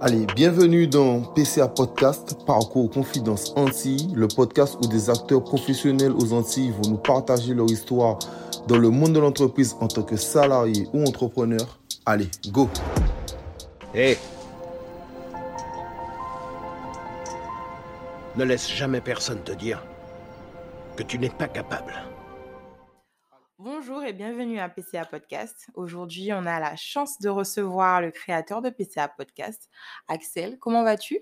[0.00, 6.32] Allez, bienvenue dans PCA Podcast, Parcours Confidence Antilles, le podcast où des acteurs professionnels aux
[6.32, 8.18] Antilles vont nous partager leur histoire
[8.66, 11.78] dans le monde de l'entreprise en tant que salarié ou entrepreneur.
[12.06, 12.68] Allez, go
[13.94, 14.16] Hé
[18.36, 19.82] Ne laisse jamais personne te dire
[20.96, 21.92] que tu n'es pas capable.
[23.60, 25.66] Bonjour et bienvenue à PCA Podcast.
[25.74, 29.68] Aujourd'hui, on a la chance de recevoir le créateur de PCA Podcast,
[30.06, 30.60] Axel.
[30.60, 31.18] Comment vas-tu?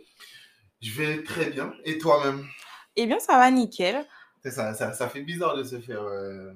[0.82, 1.72] Je vais très bien.
[1.84, 2.46] Et toi-même?
[2.94, 4.04] Eh bien, ça va nickel.
[4.44, 6.52] ça, ça, ça, fait bizarre de se faire euh,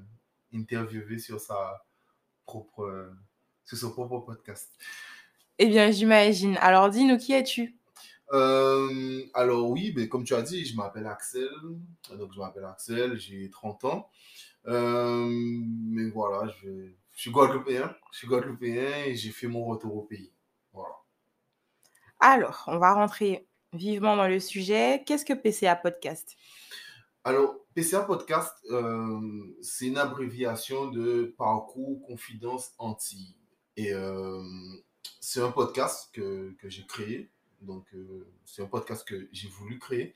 [0.53, 1.83] interviewer sur sa
[2.45, 3.11] propre, euh,
[3.65, 4.71] sur son propre podcast.
[5.57, 6.59] Eh bien, j'imagine.
[6.59, 7.80] Alors, dis-nous, qui es-tu?
[8.33, 11.49] Euh, alors oui, mais comme tu as dit, je m'appelle Axel.
[12.11, 14.11] Donc je m'appelle Axel, j'ai 30 ans.
[14.67, 16.69] Euh, mais voilà, je,
[17.11, 17.95] je suis guadeloupéen.
[18.13, 20.33] Je suis guadeloupéen et j'ai fait mon retour au pays.
[20.73, 20.95] Voilà.
[22.21, 25.03] Alors, on va rentrer vivement dans le sujet.
[25.07, 26.37] Qu'est-ce que PCA Podcast?
[27.25, 29.21] Alors, PCA Podcast, euh,
[29.61, 33.37] c'est une abréviation de Parcours Confidence Antilles.
[33.77, 33.93] Et
[35.21, 37.31] c'est un podcast que, que j'ai créé.
[37.61, 40.15] Donc, euh, c'est un podcast que j'ai voulu créer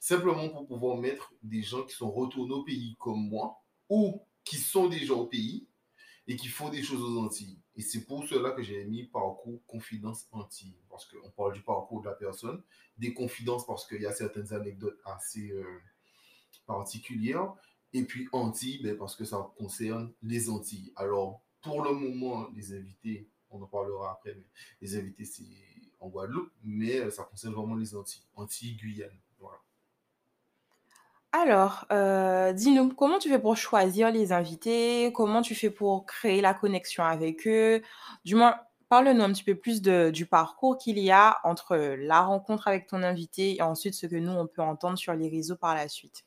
[0.00, 4.56] simplement pour pouvoir mettre des gens qui sont retournés au pays comme moi ou qui
[4.56, 5.66] sont déjà au pays
[6.26, 7.58] et qui font des choses aux Antilles.
[7.76, 12.02] Et c'est pour cela que j'ai mis parcours confidence Antilles, parce qu'on parle du parcours
[12.02, 12.62] de la personne,
[12.98, 15.64] des confidences parce qu'il y a certaines anecdotes assez euh,
[16.66, 17.52] particulières,
[17.92, 20.92] et puis Antilles ben, parce que ça concerne les Antilles.
[20.96, 24.46] Alors, pour le moment, les invités, on en parlera après, mais
[24.80, 25.44] les invités, c'est
[26.04, 29.18] en Guadeloupe, mais euh, ça concerne vraiment les Antilles, Antilles, Guyane.
[29.38, 29.58] Voilà.
[31.32, 35.12] Alors, euh, dis-nous, comment tu fais pour choisir les invités?
[35.12, 37.82] Comment tu fais pour créer la connexion avec eux?
[38.24, 42.20] Du moins, parle-nous un petit peu plus de, du parcours qu'il y a entre la
[42.20, 45.56] rencontre avec ton invité et ensuite ce que nous, on peut entendre sur les réseaux
[45.56, 46.24] par la suite.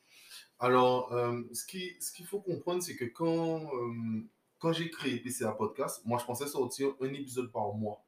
[0.60, 4.28] Alors, euh, ce qu'il ce qu'il faut comprendre, c'est que quand, euh,
[4.60, 8.04] quand j'ai créé PCA Podcast, moi, je pensais sortir un épisode par mois.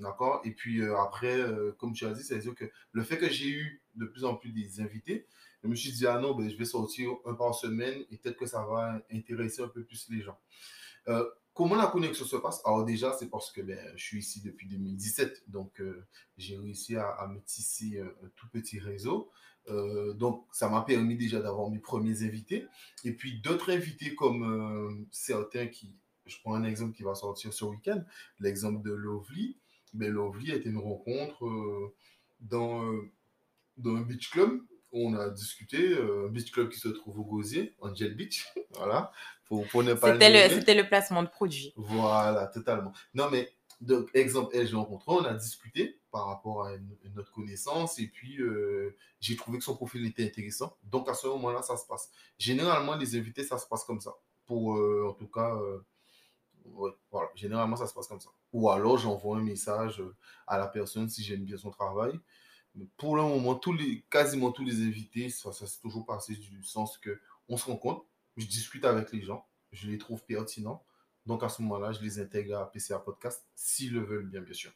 [0.00, 0.40] D'accord?
[0.44, 3.50] Et puis euh, après, euh, comme tu as dit, c'est-à-dire que le fait que j'ai
[3.50, 5.26] eu de plus en plus des invités,
[5.62, 8.38] je me suis dit, ah non, ben, je vais sortir un par semaine et peut-être
[8.38, 10.38] que ça va intéresser un peu plus les gens.
[11.08, 12.62] Euh, comment la connexion se passe?
[12.64, 15.82] Alors déjà, c'est parce que ben, je suis ici depuis 2017, donc
[16.38, 19.30] j'ai réussi à, à, me tisser un tout petit réseau.
[20.14, 22.66] Donc ça m'a permis déjà d'avoir mes premiers invités.
[23.04, 25.94] Et puis d'autres invités comme certains qui,
[26.24, 28.02] je prends un exemple qui va sortir ce week-end,
[28.38, 29.59] l'exemple de Lovely
[29.92, 31.94] ben, Lovely a été une rencontre euh,
[32.40, 33.10] dans, euh,
[33.76, 34.60] dans un beach club.
[34.92, 38.52] Où on a discuté, euh, un beach club qui se trouve au Gosier, Angel Beach.
[38.74, 39.12] voilà.
[39.44, 41.72] Pour, pour ne pas C'était le, le, placement de produit.
[41.76, 42.92] Voilà, totalement.
[43.14, 47.18] Non, mais donc, exemple, elle, j'ai rencontré, on a discuté par rapport à une, une
[47.18, 50.76] autre connaissance et puis euh, j'ai trouvé que son profil était intéressant.
[50.84, 52.10] Donc, à ce moment-là, ça se passe.
[52.38, 54.12] Généralement, les invités, ça se passe comme ça.
[54.44, 55.84] Pour, euh, en tout cas, euh,
[57.10, 58.30] voilà, généralement, ça se passe comme ça.
[58.52, 60.02] Ou alors, j'envoie un message
[60.46, 62.18] à la personne si j'aime bien son travail.
[62.96, 63.60] Pour le moment,
[64.10, 68.04] quasiment tous les invités, ça, s'est toujours passé du sens que on se rencontre,
[68.36, 70.84] je discute avec les gens, je les trouve pertinents.
[71.26, 74.54] Donc, à ce moment-là, je les intègre à PCA Podcast, s'ils le veulent bien, bien
[74.54, 74.72] sûr.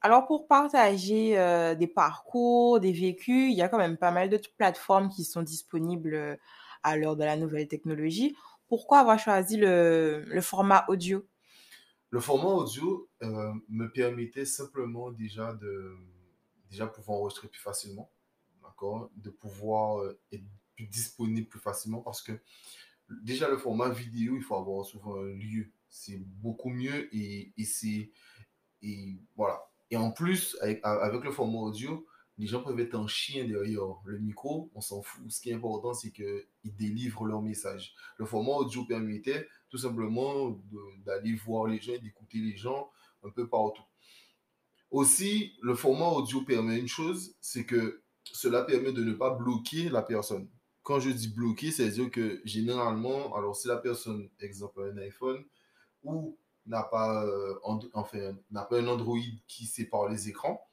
[0.00, 4.30] Alors, pour partager euh, des parcours, des vécus, il y a quand même pas mal
[4.30, 6.38] de plateformes qui sont disponibles
[6.82, 8.36] à l'heure de la nouvelle technologie
[8.68, 11.26] pourquoi avoir choisi le, format audio?
[12.10, 15.96] Le format audio euh, me permettait simplement déjà de
[16.70, 18.10] déjà pouvoir enregistrer plus facilement,
[18.62, 20.44] d'accord, de pouvoir euh, être
[20.78, 22.32] disponible plus facilement parce que
[23.22, 27.64] déjà le format vidéo, il faut avoir souvent un lieu, c'est beaucoup mieux et, et
[27.64, 28.10] c'est
[28.82, 29.60] et voilà.
[29.90, 32.06] Et en plus avec le format audio,
[32.38, 35.28] les gens peuvent être en chien derrière le micro, on s'en fout.
[35.28, 37.94] Ce qui est important, c'est qu'ils délivrent leur message.
[38.16, 40.56] Le format audio permettait tout simplement
[41.04, 42.90] d'aller voir les gens, d'écouter les gens
[43.24, 43.82] un peu partout.
[44.90, 49.88] Aussi, le format audio permet une chose, c'est que cela permet de ne pas bloquer
[49.88, 50.48] la personne.
[50.82, 55.44] Quand je dis bloquer, c'est-à-dire que généralement, alors si la personne, exemple un iPhone,
[56.04, 57.58] ou n'a pas, euh,
[57.92, 59.18] enfin, n'a pas un Android
[59.48, 60.67] qui sépare les écrans,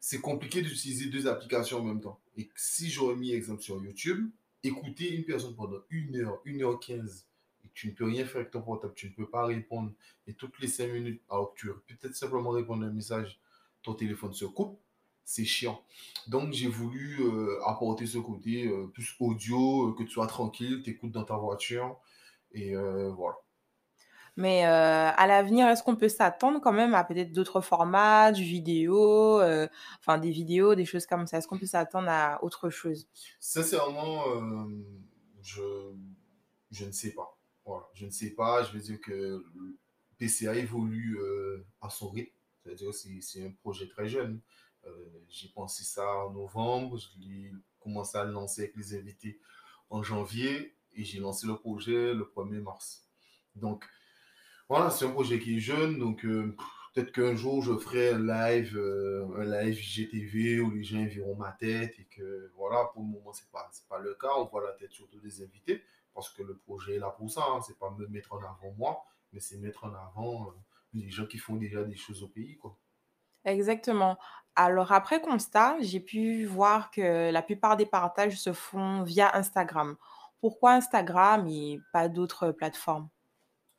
[0.00, 2.20] c'est compliqué d'utiliser deux applications en même temps.
[2.36, 4.30] Et si j'aurais mis exemple sur YouTube,
[4.62, 7.26] écouter une personne pendant une heure, une heure quinze,
[7.64, 9.92] et tu ne peux rien faire avec ton portable, tu ne peux pas répondre,
[10.26, 13.38] et toutes les cinq minutes, alors que tu peux peut-être simplement répondre à un message,
[13.82, 14.78] ton téléphone se coupe,
[15.24, 15.82] c'est chiant.
[16.26, 20.82] Donc j'ai voulu euh, apporter ce côté euh, plus audio, euh, que tu sois tranquille,
[20.82, 21.98] t'écoutes dans ta voiture,
[22.52, 23.36] et voilà.
[24.36, 28.42] Mais euh, à l'avenir, est-ce qu'on peut s'attendre quand même à peut-être d'autres formats, du
[28.42, 29.68] vidéo, euh,
[30.00, 31.38] enfin des vidéos, des choses comme ça?
[31.38, 33.06] Est-ce qu'on peut s'attendre à autre chose?
[33.38, 34.66] Sincèrement, euh,
[35.40, 35.62] je,
[36.72, 37.38] je ne sais pas.
[37.64, 38.64] Voilà, je ne sais pas.
[38.64, 39.78] Je veux dire que le
[40.18, 41.18] PCA évolue
[41.80, 42.32] à son rythme.
[42.62, 44.40] C'est-à-dire que c'est un projet très jeune.
[45.28, 46.98] J'ai pensé ça en novembre.
[46.98, 49.40] Je l'ai commencé à le lancer avec les invités
[49.90, 53.08] en janvier et j'ai lancé le projet le 1er mars.
[53.54, 53.84] Donc,
[54.74, 56.56] voilà, c'est un projet qui est jeune, donc euh,
[56.92, 61.36] peut-être qu'un jour je ferai un live, euh, un live GTV où les gens verront
[61.36, 64.30] ma tête et que voilà, pour le moment c'est pas pas le cas.
[64.36, 65.80] On voit la tête surtout des invités
[66.12, 67.44] parce que le projet est là pour ça.
[67.48, 67.60] Hein.
[67.64, 70.50] c'est pas me mettre en avant moi, mais c'est mettre en avant euh,
[70.92, 72.76] les gens qui font déjà des choses au pays, quoi.
[73.44, 74.18] Exactement.
[74.56, 79.94] Alors après constat, j'ai pu voir que la plupart des partages se font via Instagram.
[80.40, 83.08] Pourquoi Instagram et pas d'autres plateformes?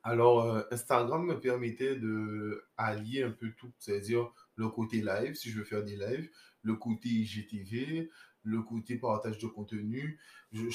[0.05, 5.49] Alors, euh, Instagram me permettait de allier un peu tout, c'est-à-dire le côté live, si
[5.49, 6.29] je veux faire des lives,
[6.61, 8.11] le côté IGTV,
[8.43, 10.19] le côté partage de contenu.
[10.51, 10.69] Je,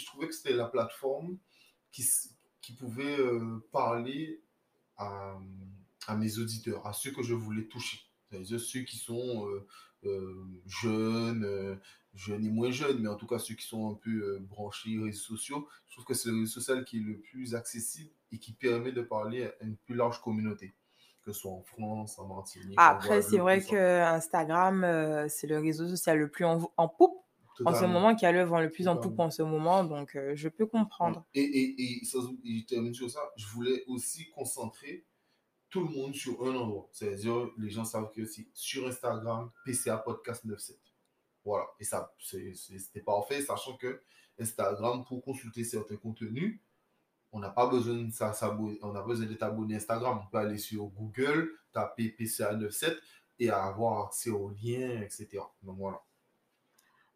[0.00, 1.36] trouvais, que c'était la plateforme
[1.90, 2.02] qui,
[2.78, 4.40] pouvait euh, parler
[4.96, 5.38] à,
[6.16, 7.98] mes auditeurs, à ceux que je voulais toucher.
[8.30, 9.46] C'est-à-dire ceux qui sont
[10.04, 11.78] euh, jeunes,
[12.22, 15.20] jeunes et moins jeunes, mais en tout cas ceux qui sont un peu branchés réseaux
[15.36, 15.68] sociaux.
[15.88, 18.92] Je trouve que c'est le réseau social qui est le plus accessible et qui permet
[18.92, 20.74] de parler à une plus large communauté,
[21.24, 25.58] que ce soit en France, en Martinique, en Après, c'est vrai que Instagram, c'est le
[25.58, 27.16] réseau social le plus en, en poupe
[27.66, 30.16] en ce moment, qui a le vent le plus en poupe en ce moment, donc
[30.34, 31.24] je peux comprendre.
[31.34, 35.04] Et, et, et, sans- et je termine sur ça, je voulais aussi concentrer
[35.68, 36.88] tout le monde sur un endroit.
[36.92, 40.78] C'est-à-dire, les gens savent que c'est sur Instagram, PCA Podcast 97.
[41.44, 41.66] Voilà.
[41.80, 44.00] Et ça, c'était parfait, sachant que
[44.38, 46.60] Instagram, pour consulter certains contenus,
[47.32, 50.20] on n'a pas besoin de ça, s'abonner- on a besoin d'être abonné Instagram.
[50.22, 52.98] On peut aller sur Google, taper PCA 97
[53.38, 55.42] et avoir accès aux liens, etc.
[55.62, 56.00] Donc voilà.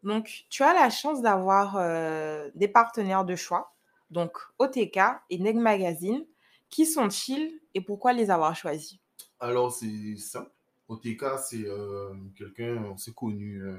[0.03, 3.75] Donc, tu as la chance d'avoir euh, des partenaires de choix,
[4.09, 6.25] donc OTK et Neg Magazine.
[6.69, 8.99] Qui sont-ils et pourquoi les avoir choisis?
[9.39, 10.51] Alors, c'est simple.
[10.89, 13.77] OTK, c'est euh, quelqu'un, on s'est connu euh,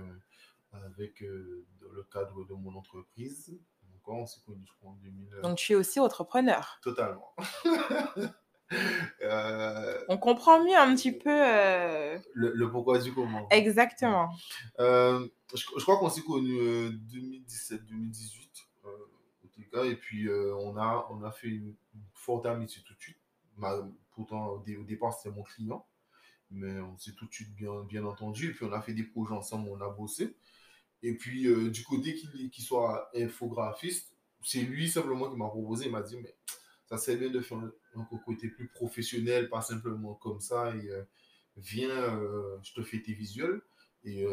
[0.85, 3.49] avec, euh, dans le cadre de mon entreprise.
[3.91, 5.35] Donc, on s'est connu, je crois, en 2000.
[5.35, 6.79] euh, Donc, tu es aussi entrepreneur.
[6.83, 7.35] Totalement.
[9.23, 11.31] Euh, On comprend mieux un petit peu.
[11.31, 13.49] euh, le, le pourquoi du comment.
[13.49, 14.29] Exactement.
[14.79, 18.89] Euh, je, je crois qu'on s'est connus 2017-2018 euh,
[19.45, 23.17] OTK, et puis on, a, on a fait une, une forte amitié tout de suite.
[23.57, 25.87] Ma- pourtant, au, dé- au départ, c'était mon client,
[26.51, 29.05] mais on s'est tout de suite bien, bien entendu, et puis on a fait des
[29.05, 30.37] projets ensemble, on a bossé.
[31.03, 34.13] Et puis, euh, du côté qu'il soit infographiste,
[34.43, 36.35] c'est lui simplement qui m'a proposé, il m'a dit, mais
[36.87, 41.03] ça serait bien de faire un, côté plus professionnel, pas simplement comme ça, et euh,
[41.57, 43.61] viens, euh, je te fais tes visuels,
[44.05, 44.25] et,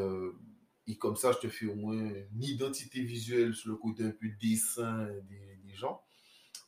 [0.88, 4.12] et comme ça, je te fais au moins une identité visuelle sur le côté un
[4.12, 6.02] peu dessin des, gens.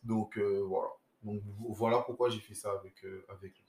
[0.04, 0.90] Donc, voilà.
[1.24, 3.67] Donc, voilà pourquoi j'ai fait ça avec, avec lui.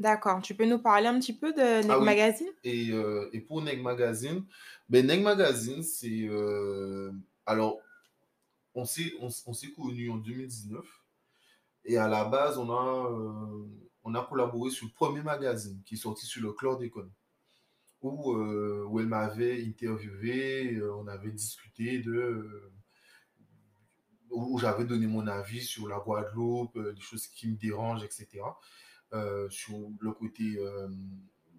[0.00, 0.42] D'accord.
[0.42, 2.06] Tu peux nous parler un petit peu de Neg Ah oui.
[2.06, 2.48] Magazine?
[2.64, 4.44] Et, euh, et pour Neg Magazine,
[4.88, 6.26] ben Neg Magazine, c'est.
[6.28, 7.12] euh,
[7.46, 7.78] alors,
[8.74, 10.86] on s'est on, s- on s'est connus en 2019.
[11.84, 13.66] Et à la base, on a, euh,
[14.04, 17.10] on a collaboré sur le premier magazine qui est sorti sur le chlordécone.
[18.02, 22.12] Où, euh, où elle m'avait interviewé, euh, on avait discuté de.
[22.12, 22.72] euh,
[24.30, 28.04] où où j'avais donné mon avis sur la Guadeloupe, euh, les choses qui me dérangent,
[28.04, 28.28] etc
[29.50, 30.88] sur le côté, euh,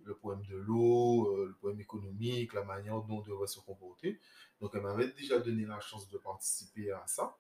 [0.04, 4.20] le problème de l'eau, euh, le problème économique, la manière dont on devrait se comporter.
[4.60, 7.38] Donc, elle m'avait déjà donné la chance de participer à ça.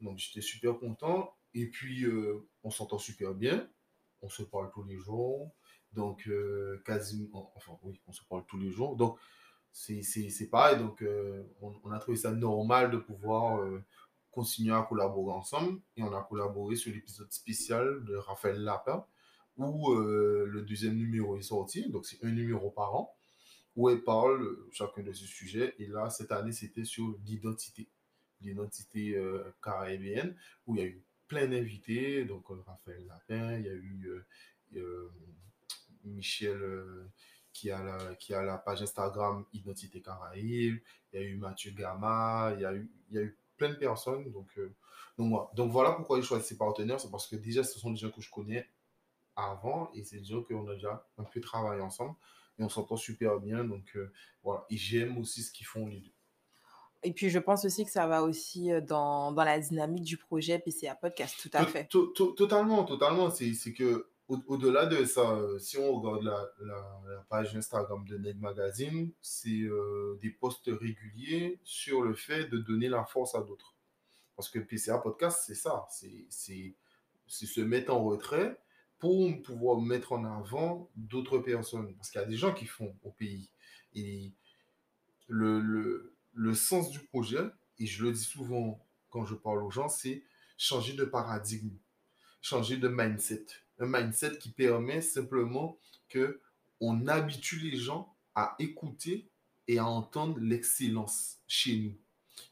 [0.00, 1.34] Donc, j'étais super content.
[1.54, 3.68] Et puis, euh, on s'entend super bien.
[4.22, 5.54] On se parle tous les jours.
[5.92, 8.96] Donc, euh, quasiment, enfin, oui, on se parle tous les jours.
[8.96, 9.18] Donc,
[9.72, 10.78] c'est pareil.
[10.78, 13.82] Donc, euh, on, a trouvé ça normal de pouvoir euh,
[14.30, 15.80] continuer à collaborer ensemble.
[15.96, 19.06] Et on a collaboré sur l'épisode spécial de Raphaël Lapin
[19.56, 23.14] où euh, le deuxième numéro est sorti, donc c'est un numéro par an,
[23.76, 25.74] où elle parle euh, chacun de ces sujets.
[25.78, 27.88] Et là, cette année, c'était sur l'identité,
[28.40, 29.44] l'identité euh,
[30.66, 34.24] où il y a eu plein d'invités, donc euh, Raphaël Lapin, il y a eu
[36.04, 36.60] Michel
[37.52, 40.80] qui, a la, qui a la page Instagram Identité Caraïbe,
[41.12, 43.70] il y a eu Mathieu Gama, il y a eu, il y a eu plein
[43.70, 44.30] de personnes.
[44.32, 44.58] Donc,
[45.16, 45.50] donc, voilà.
[45.54, 48.10] donc voilà pourquoi j'ai choisi ces partenaires, c'est parce que déjà, ce sont des gens
[48.10, 48.68] que je connais
[49.36, 52.14] avant et c'est gens qu'on a déjà un peu travaillé ensemble
[52.58, 53.64] et on s'entend super bien.
[53.64, 54.12] Donc euh,
[54.42, 54.64] voilà.
[54.70, 56.12] Et j'aime aussi ce qu'ils font les deux.
[57.06, 60.58] Et puis, je pense aussi que ça va aussi dans, dans la dynamique du projet
[60.58, 61.86] PCA Podcast, tout à fait.
[61.88, 63.28] Totalement, totalement.
[63.28, 69.12] C'est que au-delà de ça, si on regarde la, la, page Instagram de Neg Magazine,
[69.20, 69.68] c'est
[70.22, 73.74] des posts réguliers sur le fait de donner la force à d'autres.
[74.34, 75.86] Parce que PCA Podcast, c'est ça.
[75.90, 76.74] C'est
[77.26, 78.58] se mettre en retrait
[78.98, 81.94] pour pouvoir mettre en avant d'autres personnes.
[81.96, 83.50] Parce qu'il y a des gens qui font au pays.
[83.94, 84.32] Et
[85.28, 86.12] le,
[86.54, 87.44] sens du projet,
[87.78, 90.24] et je le dis souvent quand je parle aux gens, c'est
[90.56, 91.76] changer de paradigme,
[92.40, 93.46] changer de mindset.
[93.78, 96.40] Un mindset qui permet simplement que
[96.80, 99.28] on habitue les gens à écouter
[99.68, 101.96] et à entendre l'excellence chez nous.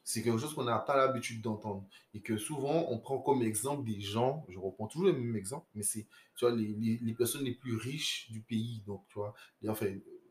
[0.05, 1.87] C'est quelque chose qu'on n'a pas l'habitude d'entendre.
[2.15, 5.67] Et que souvent, on prend comme exemple des gens, je reprends toujours le même exemple,
[5.75, 8.83] mais c'est tu les, personnes les plus riches du pays.
[8.87, 9.35] Donc, tu vois,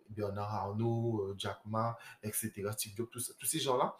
[0.09, 3.95] Bernard Arnault, euh, Jack Ma, etc., Steve Jobs, tous, ces gens-là.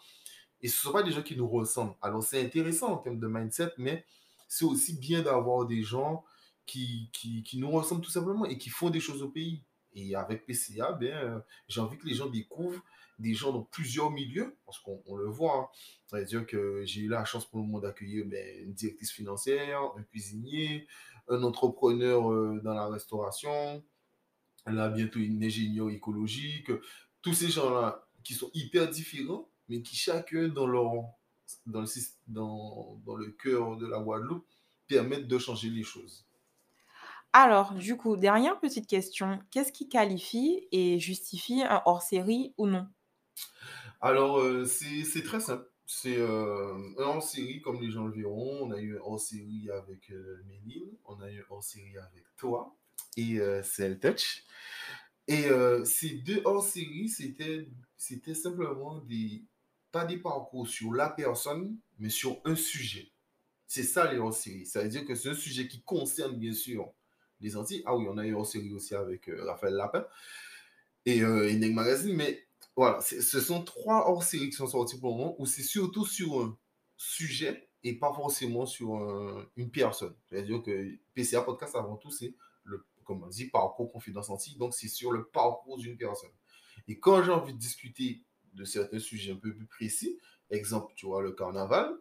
[0.60, 1.96] Et ce ne sont pas des gens qui nous ressemblent.
[2.02, 4.04] Alors, c'est intéressant en termes de mindset, mais
[4.46, 6.24] c'est aussi bien d'avoir des gens
[6.66, 9.62] qui, qui, nous ressemblent tout simplement et qui font des choses au pays.
[9.94, 12.82] Et avec PCA, ben, j'ai envie que les gens découvrent
[13.18, 15.56] des gens dans plusieurs milieux, parce qu'on le voit.
[15.56, 15.68] Hein.
[16.06, 20.02] C'est-à-dire que j'ai eu la chance pour le moment d'accueillir ben, une directrice financière, un
[20.02, 20.86] cuisinier,
[21.28, 23.82] un entrepreneur euh, dans la restauration,
[24.66, 26.70] là bientôt une ingénieure écologique,
[27.20, 30.84] tous ces gens-là qui sont hyper différents, mais qui chacun dans leur
[31.66, 31.86] dans le,
[32.26, 34.46] dans le cœur de la Guadeloupe
[34.86, 36.26] permettent de changer les choses.
[37.34, 39.38] Alors, du coup, dernière petite question.
[39.50, 42.86] Qu'est-ce qui qualifie et justifie un hors-série ou non?
[44.02, 45.66] Alors, euh, c'est très simple.
[45.86, 48.66] C'est euh, un hors-série, comme les gens le verront.
[48.66, 52.76] On a eu un hors-série avec euh, Méline, on a eu un hors-série avec toi
[53.16, 54.44] et Cell Touch.
[55.28, 55.48] Et
[55.84, 59.44] ces deux hors-série, c'était simplement des,
[59.90, 63.10] pas des parcours sur la personne, mais sur un sujet.
[63.66, 64.66] C'est ça les hors-série.
[64.66, 66.92] Ça veut dire que c'est un sujet qui concerne bien sûr
[67.42, 67.82] les Antilles.
[67.86, 70.06] Ah oui, on a eu hors-série aussi avec Raphaël Lapin
[71.04, 72.46] et euh, Magazine, mais
[72.76, 76.40] voilà, ce sont trois hors-séries qui sont sortis pour le moment où c'est surtout sur
[76.40, 76.56] un
[76.96, 78.94] sujet et pas forcément sur
[79.56, 80.14] une personne.
[80.30, 82.34] C'est-à-dire que PCA Podcast, avant tout, c'est
[82.64, 84.56] le, comme on dit, parcours confidence anti.
[84.56, 86.30] Donc, c'est sur le parcours d'une personne.
[86.88, 88.22] Et quand j'ai envie de discuter
[88.54, 90.18] de certains sujets un peu plus précis,
[90.50, 91.92] exemple, tu vois, le carnaval,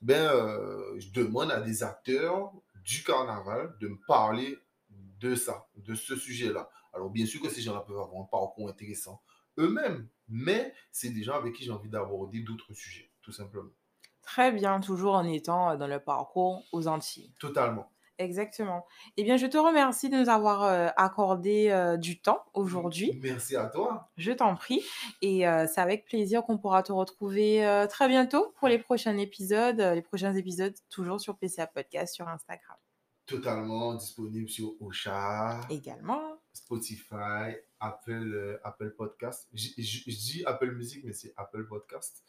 [0.00, 2.52] ben, euh, je demande à des acteurs
[2.84, 4.58] du carnaval de me parler
[5.24, 6.68] de ça, de ce sujet-là.
[6.92, 9.22] Alors, bien sûr que ces gens-là peuvent avoir un parcours intéressant
[9.58, 13.70] eux-mêmes, mais c'est des gens avec qui j'ai envie d'aborder d'autres sujets, tout simplement.
[14.22, 17.32] Très bien, toujours en étant dans le parcours aux Antilles.
[17.38, 17.90] Totalement.
[18.18, 18.86] Exactement.
[19.16, 23.18] Eh bien, je te remercie de nous avoir euh, accordé euh, du temps aujourd'hui.
[23.20, 24.08] Merci à toi.
[24.16, 24.82] Je t'en prie.
[25.20, 29.80] Et euh, c'est avec plaisir qu'on pourra te retrouver très bientôt pour les prochains épisodes,
[29.80, 32.76] les prochains épisodes toujours sur PCA Podcast sur Instagram.
[33.26, 35.60] Totalement disponible sur Ocha.
[35.70, 36.38] Également.
[36.52, 39.48] Spotify, Apple, Apple Podcast.
[39.52, 39.70] Je
[40.10, 42.24] dis Apple Music, mais c'est Apple Podcast.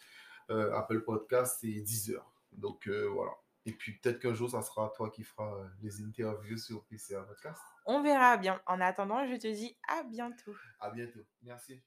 [0.50, 2.32] Apple Podcast, c'est 10 heures.
[2.54, 3.32] Donc voilà.
[3.66, 7.24] Et puis peut-être qu'un jour, ça sera toi qui feras euh, les interviews sur PCA
[7.24, 7.60] Podcast.
[7.86, 8.62] On verra bien.
[8.68, 10.56] En attendant, je te dis à bientôt.
[10.80, 11.22] À bientôt.
[11.42, 11.82] Merci.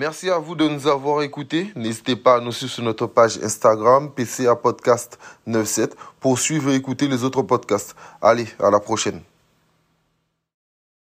[0.00, 1.72] Merci à vous de nous avoir écoutés.
[1.76, 6.76] N'hésitez pas à nous suivre sur notre page Instagram, PCA Podcast 97, pour suivre et
[6.76, 7.94] écouter les autres podcasts.
[8.22, 9.20] Allez, à la prochaine.